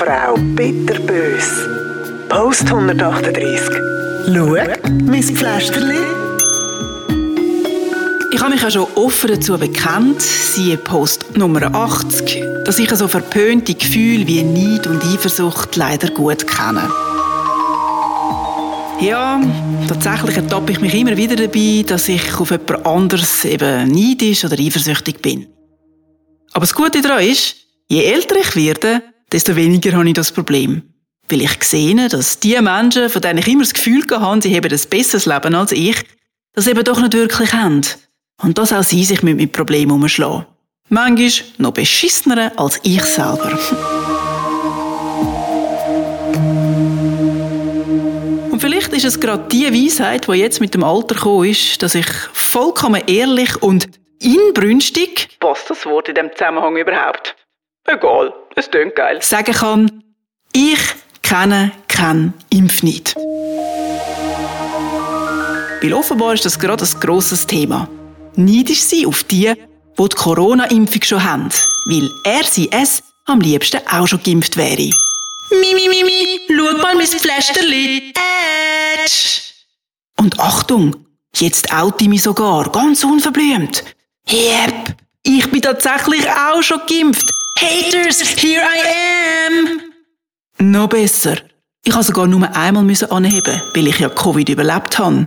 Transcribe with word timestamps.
Frau 0.00 0.34
bitterbös. 0.56 1.68
Post 2.30 2.62
138. 2.72 3.68
Schau, 4.32 4.56
mein 5.04 5.22
Pflästerli. 5.22 5.98
Ich 8.32 8.40
habe 8.40 8.52
mich 8.52 8.62
ja 8.62 8.70
schon 8.70 8.86
offen 8.94 9.28
dazu 9.28 9.58
bekannt, 9.58 10.22
siehe 10.22 10.78
Post 10.78 11.36
Nummer 11.36 11.74
80, 11.74 12.42
dass 12.64 12.78
ich 12.78 12.88
so 12.96 13.08
verpönte 13.08 13.74
Gefühle 13.74 14.26
wie 14.26 14.42
Neid 14.42 14.86
und 14.86 15.04
Eifersucht 15.04 15.76
leider 15.76 16.08
gut 16.08 16.46
kenne. 16.46 16.90
Ja, 19.02 19.38
tatsächlich 19.86 20.38
ertappe 20.38 20.72
ich 20.72 20.80
mich 20.80 20.94
immer 20.94 21.14
wieder 21.14 21.36
dabei, 21.36 21.84
dass 21.86 22.08
ich 22.08 22.40
auf 22.40 22.50
jemand 22.50 22.86
anderes 22.86 23.44
eben 23.44 23.88
neidisch 23.88 24.46
oder 24.46 24.58
eifersüchtig 24.58 25.20
bin. 25.20 25.46
Aber 26.52 26.62
das 26.62 26.74
Gute 26.74 27.02
daran 27.02 27.22
ist, 27.22 27.56
je 27.86 28.02
älter 28.02 28.36
ich 28.36 28.56
werde, 28.56 29.02
desto 29.32 29.56
weniger 29.56 29.92
habe 29.92 30.08
ich 30.08 30.14
das 30.14 30.32
Problem. 30.32 30.82
Weil 31.28 31.42
ich 31.42 31.62
sehe, 31.62 32.08
dass 32.08 32.40
die 32.40 32.60
Menschen, 32.60 33.08
von 33.08 33.22
denen 33.22 33.38
ich 33.38 33.48
immer 33.48 33.62
das 33.62 33.74
Gefühl 33.74 34.02
hatte, 34.10 34.42
sie 34.42 34.56
haben 34.56 34.70
ein 34.70 34.80
besseres 34.90 35.26
Leben 35.26 35.54
als 35.54 35.72
ich, 35.72 35.96
das 36.54 36.66
eben 36.66 36.82
doch 36.84 37.00
nicht 37.00 37.12
wirklich 37.14 37.52
haben. 37.52 37.82
Und 38.42 38.58
dass 38.58 38.72
auch 38.72 38.82
sie 38.82 39.04
sich 39.04 39.22
mit 39.22 39.36
meinem 39.36 39.52
Problem 39.52 39.92
umschlagen. 39.92 40.46
Manchmal 40.88 41.30
noch 41.58 41.72
beschissener 41.72 42.52
als 42.56 42.80
ich 42.82 43.04
selber. 43.04 43.58
Und 48.50 48.66
vielleicht 48.66 48.92
ist 48.92 49.04
es 49.04 49.20
gerade 49.20 49.48
die 49.48 49.72
Weisheit, 49.72 50.26
die 50.26 50.32
jetzt 50.32 50.60
mit 50.60 50.74
dem 50.74 50.84
Alter 50.84 51.14
gekommen 51.14 51.48
ist, 51.48 51.82
dass 51.82 51.94
ich 51.94 52.06
vollkommen 52.34 53.02
ehrlich 53.06 53.62
und 53.62 53.88
inbrünstig, 54.20 55.28
passt 55.40 55.70
das 55.70 55.86
Wort 55.86 56.10
in 56.10 56.14
dem 56.14 56.30
Zusammenhang 56.32 56.76
überhaupt? 56.76 57.36
Egal, 57.92 58.32
es 58.54 58.70
klingt 58.70 58.94
geil. 58.94 59.20
Sagen 59.20 59.52
kann, 59.52 60.02
ich 60.52 60.78
kenne 61.22 61.72
keinen 61.88 62.34
Impfneid. 62.50 63.14
Weil 65.82 65.92
offenbar 65.94 66.34
ist 66.34 66.44
das 66.44 66.58
gerade 66.58 66.84
ein 66.84 67.00
grosses 67.00 67.46
Thema. 67.46 67.88
Neidisch 68.36 68.82
sein 68.82 69.06
auf 69.06 69.24
die, 69.24 69.52
die 69.52 70.08
die 70.08 70.16
Corona-Impfung 70.16 71.02
schon 71.02 71.24
haben, 71.24 71.48
weil 71.86 72.10
er 72.24 72.44
sie 72.44 72.70
es 72.70 73.02
am 73.26 73.40
liebsten 73.40 73.80
auch 73.90 74.06
schon 74.06 74.22
geimpft 74.22 74.56
wäre. 74.56 74.90
Mimi, 75.50 75.88
Mimi, 75.88 76.40
schau 76.48 76.76
mal 76.78 76.94
mein 76.94 77.06
Pflästerli. 77.06 78.12
Ätsch. 79.04 79.52
Und 80.16 80.38
Achtung, 80.38 81.06
jetzt 81.34 81.72
oute 81.72 82.04
ich 82.04 82.10
mich 82.10 82.22
sogar, 82.22 82.70
ganz 82.70 83.02
unverblümt. 83.02 83.82
Yep, 84.30 84.94
ich 85.24 85.50
bin 85.50 85.62
tatsächlich 85.62 86.28
auch 86.30 86.62
schon 86.62 86.80
geimpft. 86.86 87.39
Haters, 87.60 88.22
here 88.42 88.62
I 88.62 89.46
am! 89.46 90.72
Noch 90.72 90.88
besser. 90.88 91.36
Ich 91.84 91.94
musste 91.94 92.14
sogar 92.14 92.26
nur 92.26 92.48
einmal 92.56 92.84
anheben, 93.10 93.62
weil 93.74 93.86
ich 93.86 93.98
ja 93.98 94.08
Covid 94.08 94.48
überlebt 94.48 94.98
habe. 94.98 95.26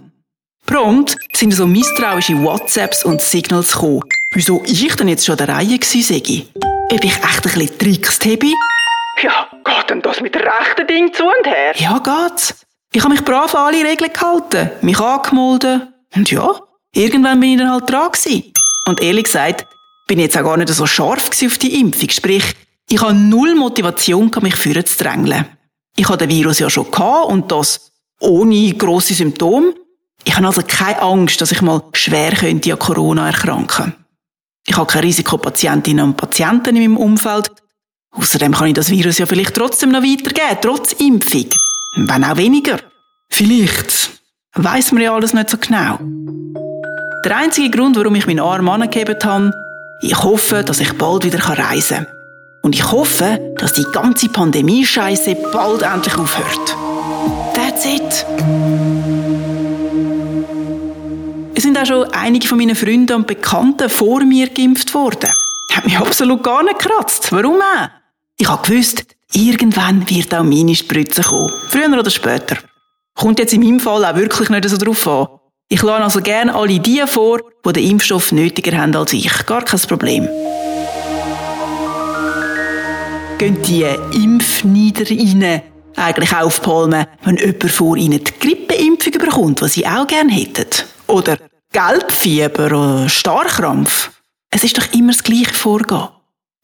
Prompt 0.65 1.15
sind 1.33 1.53
so 1.53 1.67
misstrauische 1.67 2.33
WhatsApps 2.43 3.05
und 3.05 3.21
Signals 3.21 3.73
gekommen, 3.73 4.01
wieso 4.33 4.63
ich 4.65 4.95
denn 4.95 5.09
jetzt 5.09 5.27
schon 5.27 5.37
der 5.37 5.47
Reihe 5.47 5.77
gewesen 5.77 6.01
sei. 6.01 6.47
Ob 6.91 7.03
ich 7.03 7.15
echt 7.15 7.23
ein 7.23 7.41
bisschen 7.41 7.77
trickst 7.77 8.25
habe? 8.25 8.51
Ja, 9.21 9.47
geht 9.63 9.89
denn 9.91 10.01
das 10.01 10.19
mit 10.19 10.35
rechten 10.35 10.87
Ding 10.87 11.13
zu 11.13 11.25
und 11.25 11.45
her? 11.45 11.73
Ja, 11.75 11.99
geht's. 11.99 12.65
Ich 12.93 13.03
habe 13.03 13.13
mich 13.13 13.23
brav 13.23 13.53
an 13.53 13.75
alle 13.75 13.87
Regeln 13.87 14.11
gehalten, 14.11 14.71
mich 14.81 14.99
angemeldet. 14.99 15.87
Und 16.15 16.31
ja, 16.31 16.59
irgendwann 16.95 17.39
bin 17.39 17.51
ich 17.51 17.57
dann 17.59 17.71
halt 17.71 17.87
dran 17.87 18.11
gewesen. 18.11 18.53
Und 18.85 19.03
ehrlich 19.03 19.25
gesagt, 19.25 19.67
bin 20.07 20.19
jetzt 20.19 20.37
auch 20.37 20.43
gar 20.43 20.57
nicht 20.57 20.69
so 20.69 20.85
scharf 20.85 21.29
auf 21.45 21.57
die 21.57 21.79
Impfung. 21.79 22.09
Sprich, 22.09 22.43
ich 22.89 23.01
habe 23.01 23.13
null 23.13 23.55
Motivation, 23.55 24.31
mich 24.41 24.55
führen 24.55 24.85
zu 24.85 25.03
drängeln. 25.03 25.45
Ich 25.95 26.09
hatte 26.09 26.27
den 26.27 26.37
Virus 26.37 26.59
ja 26.59 26.69
schon 26.69 26.89
gehabt 26.91 27.29
und 27.29 27.51
das 27.51 27.91
ohne 28.19 28.73
grosse 28.73 29.13
Symptome. 29.13 29.73
Ich 30.23 30.35
habe 30.35 30.47
also 30.47 30.61
keine 30.65 31.01
Angst, 31.01 31.41
dass 31.41 31.51
ich 31.51 31.61
mal 31.61 31.83
schwer 31.93 32.31
könnte 32.31 32.71
an 32.73 32.79
Corona 32.79 33.27
erkranken. 33.27 33.93
Ich 34.65 34.77
habe 34.77 34.87
keine 34.87 35.07
Risikopatientinnen 35.07 36.05
und 36.05 36.17
Patienten 36.17 36.75
in 36.75 36.83
meinem 36.83 36.97
Umfeld. 36.97 37.51
Außerdem 38.11 38.53
kann 38.53 38.67
ich 38.67 38.73
das 38.73 38.89
Virus 38.89 39.17
ja 39.17 39.25
vielleicht 39.25 39.55
trotzdem 39.55 39.91
noch 39.91 40.03
weitergeben, 40.03 40.57
trotz 40.61 40.93
Impfung. 40.93 41.49
Wenn 41.95 42.23
auch 42.23 42.37
weniger. 42.37 42.79
Vielleicht. 43.29 44.21
Weiss 44.55 44.91
man 44.91 45.03
ja 45.03 45.13
alles 45.13 45.33
nicht 45.33 45.49
so 45.49 45.57
genau. 45.57 45.99
Der 47.25 47.37
einzige 47.37 47.75
Grund, 47.75 47.95
warum 47.95 48.15
ich 48.15 48.27
meinen 48.27 48.39
Arm 48.39 48.69
angegeben 48.69 49.17
habe, 49.23 49.51
ich 50.03 50.21
hoffe, 50.21 50.63
dass 50.63 50.81
ich 50.81 50.93
bald 50.93 51.23
wieder 51.23 51.39
reisen 51.39 52.05
kann. 52.05 52.07
Und 52.61 52.75
ich 52.75 52.91
hoffe, 52.91 53.39
dass 53.57 53.73
die 53.73 53.85
ganze 53.91 54.29
Pandemie-Scheiße 54.29 55.35
bald 55.51 55.81
endlich 55.81 56.17
aufhört. 56.17 56.75
That's 57.53 57.85
it. 57.85 58.25
Es 61.55 61.63
sind 61.63 61.77
auch 61.77 61.85
schon 61.85 62.05
einige 62.11 62.47
von 62.47 62.57
meinen 62.57 62.75
Freunden 62.75 63.13
und 63.13 63.27
Bekannten 63.27 63.89
vor 63.89 64.23
mir 64.23 64.49
geimpft 64.49 64.93
worden. 64.93 65.29
Hat 65.71 65.85
mich 65.85 65.97
absolut 65.97 66.43
gar 66.43 66.63
nicht 66.63 66.79
gekratzt. 66.79 67.31
Warum 67.31 67.61
auch? 67.61 67.89
Ich 68.37 68.49
habe 68.49 68.67
gewusst, 68.67 69.05
irgendwann 69.33 70.09
wird 70.09 70.33
auch 70.33 70.43
meine 70.43 70.75
Spritze 70.75 71.21
kommen. 71.21 71.51
Früher 71.69 71.97
oder 71.97 72.09
später. 72.09 72.57
Kommt 73.15 73.39
jetzt 73.39 73.53
in 73.53 73.61
meinem 73.61 73.79
Fall 73.79 74.03
auch 74.03 74.15
wirklich 74.15 74.49
nicht 74.49 74.67
so 74.67 74.77
drauf 74.77 75.07
an. 75.07 75.27
Ich 75.73 75.81
lade 75.81 76.03
also 76.03 76.21
gerne 76.21 76.53
alle 76.53 76.79
die 76.79 77.01
vor, 77.07 77.39
die 77.65 77.73
den 77.73 77.89
Impfstoff 77.89 78.31
nötiger 78.31 78.77
haben 78.77 78.95
als 78.95 79.11
ich. 79.11 79.27
Gar 79.47 79.65
kein 79.65 79.79
Problem. 79.79 80.29
Gehen 83.39 83.59
die 83.63 83.87
Impfnieder 84.13 85.09
rein 85.09 85.63
eigentlich 85.95 86.35
aufpalmen, 86.35 87.07
wenn 87.23 87.37
jemand 87.37 87.71
vor 87.71 87.97
ihnen 87.97 88.23
die 88.23 88.33
Grippeimpfung 88.39 89.13
bekommt, 89.13 89.61
die 89.61 89.67
sie 89.67 89.87
auch 89.87 90.05
gerne 90.05 90.31
hätten? 90.31 90.85
Oder 91.07 91.39
Gelbfieber 91.71 92.67
oder 92.67 93.09
Starkrampf? 93.09 94.11
Es 94.51 94.63
ist 94.63 94.77
doch 94.77 94.93
immer 94.93 95.13
das 95.13 95.23
gleiche 95.23 95.55
Vorgehen. 95.55 96.07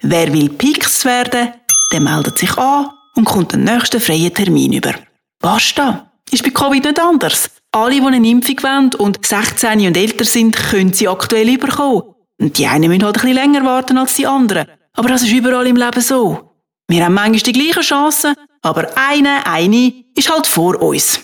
Wer 0.04 0.32
will 0.32 0.50
Pix 0.50 1.04
werden, 1.04 1.54
der 1.92 2.00
meldet 2.00 2.38
sich 2.38 2.56
an 2.60 2.92
und 3.16 3.26
kommt 3.26 3.54
den 3.54 3.64
nächsten 3.64 4.00
freien 4.00 4.32
Termin 4.36 4.74
über. 4.74 4.94
Basta. 5.40 6.12
Ist 6.30 6.44
bei 6.44 6.52
Covid 6.52 6.84
nicht 6.84 7.00
anders. 7.00 7.50
Alle, 7.72 7.96
die 7.96 8.02
eine 8.02 8.28
Impfung 8.28 8.64
wollen 8.64 8.96
und 8.96 9.24
16 9.24 9.86
und 9.86 9.96
älter 9.96 10.26
sind, 10.26 10.56
können 10.56 10.92
sie 10.92 11.08
aktuell 11.08 11.50
überkommen. 11.50 12.02
Und 12.42 12.58
die 12.58 12.66
einen 12.66 12.90
müssen 12.90 13.04
halt 13.04 13.18
ein 13.18 13.22
bisschen 13.22 13.36
länger 13.36 13.64
warten 13.64 13.98
als 14.00 14.16
die 14.16 14.26
anderen. 14.26 14.66
Aber 14.94 15.10
das 15.10 15.22
ist 15.22 15.32
überall 15.32 15.68
im 15.68 15.76
Leben 15.76 16.02
so. 16.02 16.56
Wir 16.88 17.06
haben 17.06 17.14
manchmal 17.14 17.40
die 17.40 17.52
gleichen 17.52 17.84
Chancen, 17.84 18.34
aber 18.64 18.88
eine, 18.96 19.46
eine 19.46 19.94
ist 20.16 20.34
halt 20.34 20.48
vor 20.48 20.82
uns. 20.82 21.20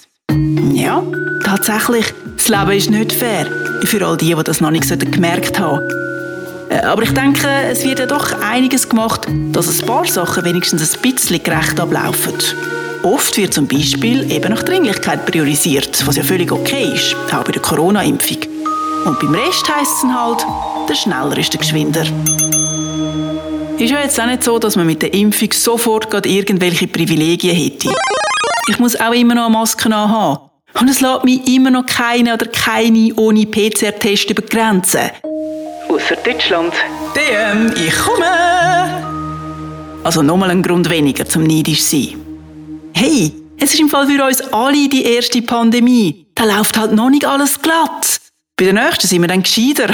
Ja, 0.72 1.02
tatsächlich, 1.44 2.14
das 2.38 2.48
Leben 2.48 2.72
ist 2.72 2.92
nicht 2.92 3.12
fair. 3.12 3.48
Für 3.84 4.06
all 4.06 4.18
die, 4.18 4.36
die 4.36 4.44
das 4.44 4.62
noch 4.62 4.70
nicht 4.70 4.88
gemerkt 5.12 5.60
haben. 5.60 5.82
Äh, 6.70 6.82
aber 6.82 7.02
ich 7.02 7.12
denke, 7.12 7.48
es 7.72 7.84
wird 7.84 8.00
ja 8.00 8.06
doch 8.06 8.40
einiges 8.42 8.88
gemacht, 8.88 9.28
dass 9.52 9.82
ein 9.82 9.88
paar 9.88 10.06
Sachen 10.06 10.46
wenigstens 10.46 10.96
ein 10.96 11.02
bisschen 11.02 11.44
gerecht 11.44 11.80
ablaufen. 11.80 12.34
Oft 13.06 13.38
wird 13.38 13.54
zum 13.54 13.68
Beispiel 13.68 14.32
eben 14.32 14.52
nach 14.52 14.64
Dringlichkeit 14.64 15.28
priorisiert, 15.28 16.08
was 16.08 16.16
ja 16.16 16.24
völlig 16.24 16.52
okay 16.52 16.92
ist, 16.92 17.16
auch 17.32 17.44
bei 17.44 17.52
der 17.52 17.62
Corona-Impfung. 17.62 18.40
Und 19.06 19.20
beim 19.20 19.36
Rest 19.36 19.70
heisst 19.70 20.04
es 20.04 20.10
halt, 20.12 20.44
der 20.90 20.96
Schneller 20.96 21.38
ist 21.38 21.54
der 21.54 21.60
Geschwinder. 21.60 22.02
Ist 23.78 23.92
ja 23.92 24.02
jetzt 24.02 24.20
auch 24.20 24.26
nicht 24.26 24.44
so, 24.44 24.58
dass 24.58 24.76
man 24.76 24.88
mit 24.88 25.04
der 25.04 25.14
Impfung 25.14 25.52
sofort 25.54 26.10
gerade 26.10 26.28
irgendwelche 26.28 26.88
Privilegien 26.88 27.56
hätte. 27.56 27.94
Ich 28.70 28.80
muss 28.80 29.00
auch 29.00 29.14
immer 29.14 29.36
noch 29.36 29.46
eine 29.46 29.54
Maske 29.54 29.94
haben. 29.94 30.40
Und 30.82 30.90
es 30.90 31.00
lässt 31.00 31.26
mich 31.26 31.48
immer 31.48 31.70
noch 31.70 31.86
keine 31.86 32.34
oder 32.34 32.48
keine 32.48 33.14
ohne 33.18 33.46
PCR-Test 33.46 34.32
über 34.32 34.42
die 34.42 34.50
Grenzen. 34.50 35.12
Außer 35.90 36.16
Deutschland. 36.26 36.74
DM, 37.16 37.72
ich 37.76 37.96
komme! 38.00 39.04
Also 40.04 40.24
nochmal 40.24 40.50
ein 40.50 40.64
Grund 40.64 40.90
weniger 40.90 41.26
zum 41.28 41.44
neidisch 41.44 41.84
sein. 41.84 42.25
Hey, 42.98 43.34
es 43.58 43.74
ist 43.74 43.80
im 43.82 43.90
Fall 43.90 44.08
für 44.08 44.24
uns 44.24 44.40
alle 44.54 44.88
die 44.88 45.04
erste 45.04 45.42
Pandemie. 45.42 46.28
Da 46.34 46.46
läuft 46.46 46.78
halt 46.78 46.94
noch 46.94 47.10
nicht 47.10 47.26
alles 47.26 47.62
glatt. 47.62 48.22
Bei 48.56 48.64
der 48.64 48.74
nächsten 48.74 49.06
sind 49.06 49.22
wir 49.22 49.28
dann 49.28 49.44
gescheiter. 49.44 49.94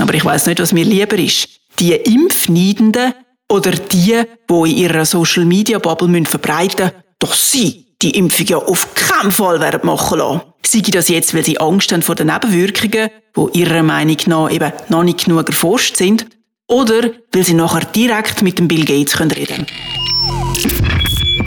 Aber 0.00 0.14
ich 0.14 0.24
weiß 0.24 0.46
nicht, 0.46 0.60
was 0.60 0.72
mir 0.72 0.86
lieber 0.86 1.18
ist. 1.18 1.46
Die 1.78 1.92
Impfneidenden 1.92 3.12
oder 3.50 3.72
die, 3.72 4.22
die 4.50 4.70
in 4.70 4.76
ihrer 4.78 5.04
Social 5.04 5.44
Media 5.44 5.78
Bubble 5.78 6.24
verbreiten 6.24 6.86
müssen, 6.86 7.04
doch 7.18 7.34
sie 7.34 7.88
die 8.00 8.16
Impfung 8.16 8.46
ja 8.46 8.56
auf 8.56 8.94
keinen 8.94 9.30
Fall 9.30 9.60
werden 9.60 9.80
machen 9.84 10.20
lassen. 10.20 10.40
Sei 10.64 10.80
das 10.80 11.08
jetzt, 11.08 11.34
weil 11.34 11.44
sie 11.44 11.60
Angst 11.60 11.92
haben 11.92 12.00
vor 12.00 12.14
den 12.14 12.28
Nebenwirkungen, 12.28 13.10
die 13.36 13.58
ihrer 13.58 13.82
Meinung 13.82 14.16
nach 14.24 14.50
eben 14.50 14.72
noch 14.88 15.04
nicht 15.04 15.26
genug 15.26 15.46
erforscht 15.46 15.98
sind, 15.98 16.26
oder 16.68 17.10
weil 17.32 17.44
sie 17.44 17.54
nachher 17.54 17.84
direkt 17.84 18.42
mit 18.42 18.58
dem 18.58 18.68
Bill 18.68 18.84
Gates 18.84 19.18
reden 19.20 19.46
können. 19.46 19.66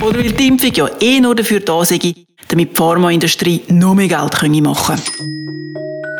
Oder 0.01 0.19
weil 0.19 0.31
die 0.31 0.47
Impfung 0.47 0.73
ja 0.73 0.89
eh 1.01 1.19
nur 1.19 1.35
dafür 1.35 1.59
da 1.59 1.83
sei, 1.83 1.99
damit 2.47 2.71
die 2.71 2.75
Pharmaindustrie 2.75 3.63
noch 3.67 3.95
mehr 3.95 4.07
Geld 4.07 4.61
machen 4.63 4.95
können. 4.95 5.01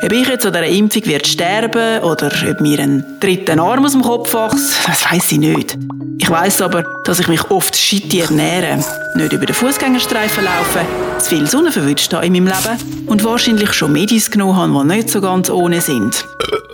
Ob 0.02 0.12
ich 0.14 0.28
jetzt 0.28 0.46
an 0.46 0.54
dieser 0.54 0.66
Impfung 0.66 1.06
wird 1.06 1.28
sterben 1.28 2.02
oder 2.04 2.32
ob 2.50 2.62
mir 2.62 2.80
ein 2.80 3.04
dritter 3.20 3.62
Arm 3.62 3.86
aus 3.86 3.92
dem 3.92 4.02
Kopf 4.02 4.34
wächst, 4.34 4.88
das 4.88 5.12
weiss 5.12 5.32
ich 5.32 5.40
nicht. 5.40 5.78
Ich 6.20 6.30
weiss 6.30 6.62
aber, 6.62 6.84
dass 7.06 7.20
ich 7.20 7.28
mich 7.28 7.50
oft 7.50 7.76
shitty 7.76 8.20
ernähre, 8.20 8.84
nicht 9.16 9.34
über 9.34 9.46
den 9.46 9.56
Fußgängerstreifen 9.56 10.44
laufe, 10.44 10.86
zu 11.20 11.30
viel 11.30 11.48
Sonne 11.48 11.72
verwünscht 11.72 12.14
habe 12.14 12.26
in 12.26 12.34
meinem 12.34 12.48
Leben 12.48 13.08
und 13.08 13.24
wahrscheinlich 13.24 13.74
schon 13.74 13.92
Medis 13.92 14.30
genommen 14.30 14.56
habe, 14.56 14.88
die 14.88 14.96
nicht 14.96 15.10
so 15.10 15.22
ganz 15.22 15.50
ohne 15.50 15.82
sind. 15.82 16.24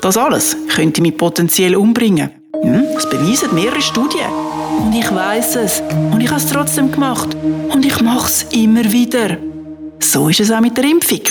Das 0.05 0.17
alles 0.17 0.55
könnte 0.67 1.01
mich 1.01 1.17
potenziell 1.17 1.75
umbringen. 1.75 2.29
Hm, 2.61 2.85
das 2.93 3.09
beweisen 3.09 3.55
mehrere 3.55 3.81
Studien. 3.81 4.29
Und 4.79 4.93
ich 4.93 5.11
weiß 5.11 5.55
es. 5.55 5.81
Und 6.11 6.21
ich 6.21 6.29
habe 6.29 6.39
es 6.39 6.45
trotzdem 6.45 6.91
gemacht. 6.91 7.35
Und 7.73 7.83
ich 7.83 7.99
mache 8.01 8.27
es 8.27 8.43
immer 8.51 8.83
wieder. 8.91 9.37
So 9.99 10.29
ist 10.29 10.41
es 10.41 10.51
auch 10.51 10.61
mit 10.61 10.77
der 10.77 10.83
Impfung. 10.83 11.21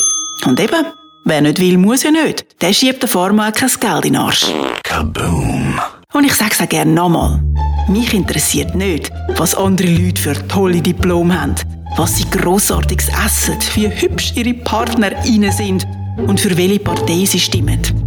Und 0.44 0.58
eben, 0.58 0.86
wer 1.24 1.40
nicht 1.40 1.60
will, 1.60 1.78
muss 1.78 2.02
ja 2.02 2.10
nicht. 2.10 2.46
Der 2.60 2.72
schiebt 2.72 3.00
der 3.00 3.08
Pharma 3.08 3.52
kein 3.52 3.70
Geld 3.78 4.06
in 4.06 4.14
den 4.14 4.16
Arsch. 4.16 4.46
Kaboom! 4.82 5.78
Und 6.12 6.24
ich 6.24 6.34
sage 6.34 6.50
es 6.54 6.60
auch 6.60 6.68
gerne 6.68 6.90
nochmal. 6.90 7.44
Mich 7.86 8.12
interessiert 8.12 8.74
nicht, 8.74 9.12
was 9.36 9.54
andere 9.54 9.86
Leute 9.86 10.20
für 10.20 10.48
tolle 10.48 10.82
Diplome 10.82 11.40
haben, 11.40 11.54
was 11.96 12.16
sie 12.16 12.28
grossartiges 12.28 13.06
essen, 13.24 13.56
wie 13.74 13.88
hübsch 13.88 14.32
ihre 14.34 14.54
PartnerInnen 14.54 15.52
sind 15.52 15.86
und 16.26 16.40
für 16.40 16.56
welche 16.56 16.80
Partei 16.80 17.24
sie 17.24 17.38
stimmen. 17.38 18.03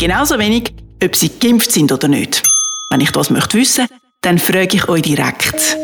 Genauso 0.00 0.38
wenig, 0.38 0.72
ob 1.04 1.14
sie 1.14 1.28
geimpft 1.28 1.70
sind 1.70 1.92
oder 1.92 2.08
nicht. 2.08 2.42
Wenn 2.88 3.02
ich 3.02 3.10
das 3.10 3.28
möchte 3.28 3.58
wissen, 3.58 3.86
dann 4.22 4.38
frage 4.38 4.78
ich 4.78 4.88
euch 4.88 5.02
direkt. 5.02 5.76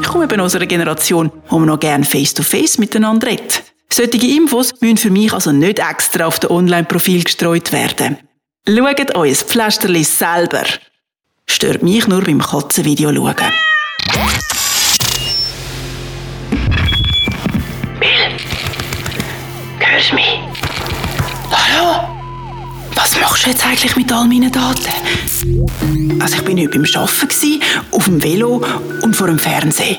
Ich 0.00 0.06
komme 0.06 0.24
eben 0.24 0.40
aus 0.40 0.54
einer 0.54 0.66
Generation, 0.66 1.32
wo 1.48 1.58
man 1.58 1.66
noch 1.66 1.80
gerne 1.80 2.04
face-to-face 2.04 2.78
miteinander 2.78 3.26
redet. 3.26 3.64
Solche 3.92 4.28
Infos 4.28 4.80
müssen 4.80 4.96
für 4.96 5.10
mich 5.10 5.32
also 5.32 5.50
nicht 5.50 5.80
extra 5.80 6.26
auf 6.26 6.38
das 6.38 6.52
Online-Profil 6.52 7.24
gestreut 7.24 7.72
werden. 7.72 8.18
Schaut 8.64 9.16
euer 9.16 9.34
Pflasterli 9.34 10.04
selber. 10.04 10.62
Stört 11.48 11.82
mich 11.82 12.06
nur 12.06 12.22
beim 12.22 12.40
Katzenvideo 12.40 13.12
schauen. 13.12 14.53
Machst 23.34 23.46
du 23.46 23.50
jetzt 23.50 23.66
eigentlich 23.66 23.96
mit 23.96 24.12
all 24.12 24.28
meinen 24.28 24.52
Daten? 24.52 26.20
Also 26.20 26.36
ich 26.36 26.42
bin 26.42 26.56
heute 26.56 26.68
beim 26.68 26.84
Arbeiten, 26.84 27.60
auf 27.90 28.04
dem 28.04 28.22
Velo 28.22 28.64
und 29.02 29.16
vor 29.16 29.26
dem 29.26 29.40
Fernsehen. 29.40 29.98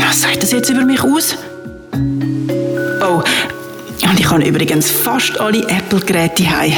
Was 0.00 0.22
sagt 0.22 0.42
das 0.42 0.52
jetzt 0.52 0.70
über 0.70 0.80
mich 0.80 1.02
aus? 1.02 1.36
Oh, 1.92 3.22
und 4.08 4.18
ich 4.18 4.30
habe 4.30 4.42
übrigens 4.42 4.90
fast 4.90 5.38
alle 5.38 5.68
Apple-Geräte 5.68 6.50
heim. 6.50 6.72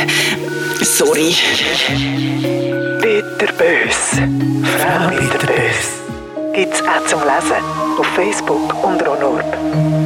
Sorry. 0.82 1.36
Bitterbös. 3.00 4.18
Frau 4.80 5.10
Bitterbös. 5.10 6.02
Gibt's 6.54 6.82
auch 6.82 7.06
zum 7.06 7.20
Lesen 7.20 7.62
auf 8.00 8.06
Facebook 8.16 8.84
und 8.84 9.00
Ronorb. 9.06 10.03